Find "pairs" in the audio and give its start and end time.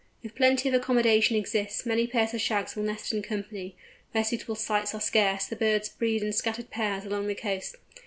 2.07-2.33, 6.71-7.05